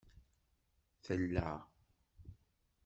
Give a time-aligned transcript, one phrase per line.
[1.05, 1.49] Tella